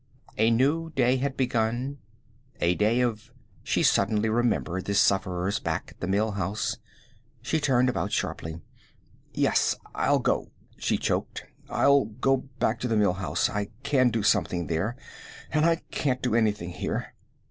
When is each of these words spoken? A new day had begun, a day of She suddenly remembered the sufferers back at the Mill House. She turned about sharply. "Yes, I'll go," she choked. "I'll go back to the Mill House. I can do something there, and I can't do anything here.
A 0.35 0.49
new 0.49 0.89
day 0.95 1.17
had 1.17 1.37
begun, 1.37 1.99
a 2.59 2.73
day 2.73 3.01
of 3.01 3.31
She 3.63 3.83
suddenly 3.83 4.29
remembered 4.29 4.85
the 4.85 4.95
sufferers 4.95 5.59
back 5.59 5.91
at 5.91 5.99
the 5.99 6.07
Mill 6.07 6.31
House. 6.31 6.77
She 7.43 7.59
turned 7.59 7.87
about 7.87 8.11
sharply. 8.11 8.61
"Yes, 9.31 9.75
I'll 9.93 10.17
go," 10.17 10.49
she 10.75 10.97
choked. 10.97 11.45
"I'll 11.69 12.05
go 12.05 12.37
back 12.57 12.79
to 12.79 12.87
the 12.87 12.97
Mill 12.97 13.13
House. 13.13 13.47
I 13.47 13.67
can 13.83 14.09
do 14.09 14.23
something 14.23 14.65
there, 14.65 14.95
and 15.51 15.65
I 15.67 15.75
can't 15.91 16.23
do 16.23 16.33
anything 16.33 16.71
here. 16.71 17.13